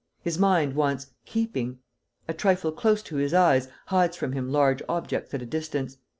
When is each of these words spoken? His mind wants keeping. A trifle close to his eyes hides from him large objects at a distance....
His 0.23 0.39
mind 0.39 0.73
wants 0.73 1.11
keeping. 1.25 1.77
A 2.27 2.33
trifle 2.33 2.71
close 2.71 3.03
to 3.03 3.17
his 3.17 3.35
eyes 3.35 3.67
hides 3.85 4.17
from 4.17 4.31
him 4.31 4.51
large 4.51 4.81
objects 4.89 5.31
at 5.35 5.43
a 5.43 5.45
distance.... 5.45 5.97